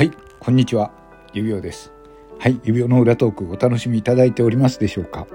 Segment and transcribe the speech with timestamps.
[0.00, 0.92] はい、こんにちは。
[1.34, 1.92] 指輪です。
[2.38, 5.26] はい、指輪の裏トークお楽しみいただいておりますでしょうか。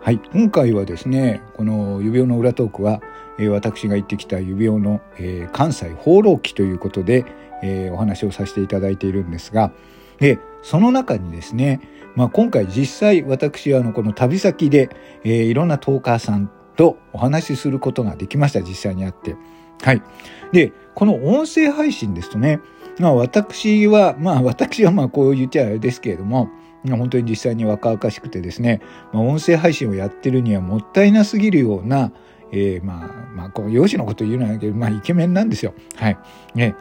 [0.00, 3.00] はい、今回はですね、この指輪の裏トークは、
[3.38, 7.24] えー私が行ってきた指輪の、えー関西放浪記ということで、
[7.62, 9.70] えーお話をさせていただいているんですが、
[10.18, 11.80] で、その中にですね、
[12.16, 14.90] まあ、今回実際私はあのこの旅先で、
[15.22, 19.36] えーいろんなトーカーさんとお話しすることができました、実際にあって。
[19.82, 20.02] はい。
[20.50, 22.58] で、この音声配信ですとね、
[23.00, 26.50] まあ私は、まあ 私はまあこう言っちゃあれですけれども、
[26.88, 28.80] 本当に実際に若々しくてですね、
[29.12, 32.12] まあ音声配信をやってるにはもったいなすぎるような、
[32.52, 35.74] えーまあ、まあこう容姿のこと言うのはけど、まあイケメンなんですよ。
[35.96, 36.18] はい。
[36.54, 36.74] ね。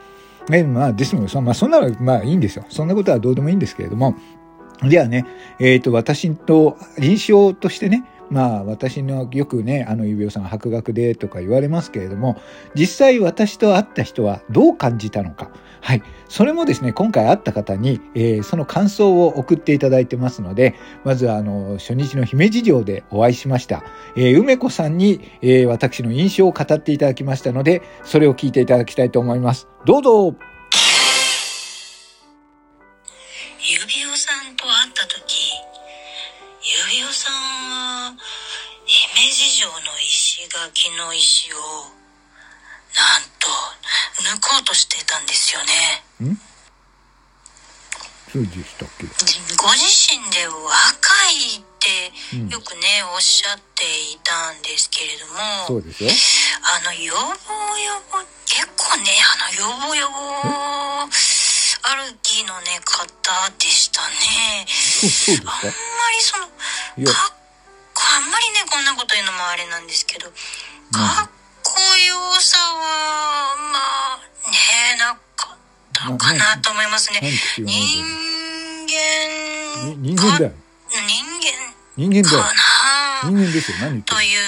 [0.50, 2.66] ね、まあですので、まあそんなのまあいいんですよ。
[2.70, 4.16] そんなことはどうでもいいんですけれども、
[4.84, 5.26] ではね、
[5.60, 12.40] えっ、と、私と印象としてね、まあ私のよくね、あの指輪さん博学でとか言われますけれども、
[12.76, 15.52] 実際私と会った人はどう感じたのか。
[15.82, 16.04] はい。
[16.28, 23.84] それもですね、今回会った方に、えーその感想を送っていただいてますので、まずはあの、初日の姫路城でお会いしました。
[24.16, 29.68] えー梅子さんに、えー私の印象を語っていただきましたので、それを聞いていただきたいと思います。
[29.86, 30.36] どうぞ
[33.62, 35.52] 指輪さんと会った時
[36.92, 37.69] 指輪さん
[39.40, 41.56] は姫路城の石垣の石を
[42.92, 43.48] なんと
[44.28, 46.04] 抜こうとしていたんですよね。
[48.32, 49.08] そうでしたっけ？
[49.56, 50.60] ご自身で若
[51.32, 52.50] いってうん。
[52.50, 52.82] よくね、
[53.16, 56.12] おっしゃっていたんですけれどもそうですよ。
[56.62, 57.18] あの、よぼ
[57.80, 60.14] よぼ、結構ね、あの、よぼよぼ
[61.08, 64.68] 歩きのね、方でしたね。
[64.68, 65.52] そう、そうですか？
[65.54, 65.72] あんま
[66.12, 66.46] りその、
[67.14, 67.34] か
[69.00, 70.34] こと言うのもあれなんですけど、か
[71.24, 71.30] っ
[71.64, 71.72] こ
[72.04, 74.20] よさは、まあ、
[74.52, 75.58] ね、なかっ
[75.94, 77.22] たかなと思いますね。
[77.58, 78.04] 人
[78.88, 80.52] 間に人間だよ。
[80.92, 82.44] 人人間だよ
[83.24, 83.78] 人間ですよ。
[83.80, 84.40] 何言ってるという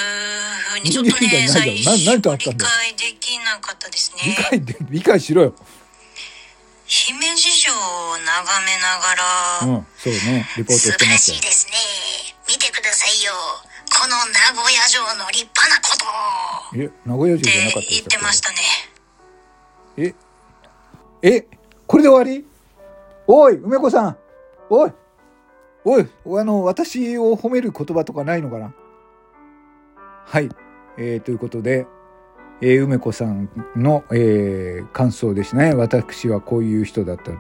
[0.71, 2.47] ふうにちょっとね、最初理解
[2.95, 4.35] できなかったです理ね。
[4.49, 5.55] 解で、理解しろよ。
[6.85, 10.47] 姫路城を眺めながら、うん、そうね。
[10.57, 11.41] レポート素晴らしてますよしい。
[11.41, 11.73] ですね。
[12.47, 13.33] 見てくださいよ。
[14.01, 15.95] この名古屋城の立派なこ
[16.73, 18.57] とえ、名古屋っ城じゃなかった言ったてましたね。
[19.95, 20.15] え、
[21.21, 21.47] え、
[21.85, 22.43] これで終わり？
[23.27, 24.17] おい、梅子さん
[24.71, 24.91] おい
[25.85, 26.07] おい、
[26.39, 28.73] あの、私を褒める言葉とかないのかな？
[30.25, 30.49] はい。
[30.97, 31.85] えーということで、
[32.59, 35.75] えー梅子さんの、えー感想ですね。
[35.75, 37.33] 私はこういう人だった。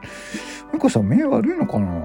[0.71, 1.95] 梅子さん目悪いのかな？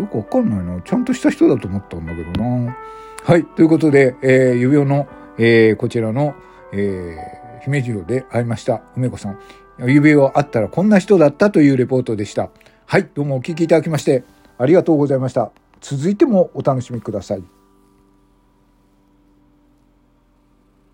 [0.00, 0.82] よくわかんないな。
[0.82, 2.76] ちゃんとした人だと思ったんだけどな。
[3.22, 3.44] はい。
[3.44, 5.06] ということで、えー指輪の、
[5.38, 6.34] えーこちらの、
[6.72, 8.82] えー姫路城で会いました。
[8.96, 9.38] 梅子さん。
[9.86, 12.50] 指輪あったらこんな人だったというレポートでした。
[12.86, 13.08] はい。
[13.14, 14.24] どうもお聞きいただきまして、
[14.56, 15.52] ありがとうございました。
[15.82, 17.59] 続いてもお楽しみください。